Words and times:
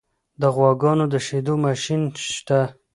د 0.41 0.43
غواګانو 0.55 1.05
د 1.13 1.15
شیدو 1.25 1.53
ماشین 1.65 2.01
شته؟ 2.35 2.61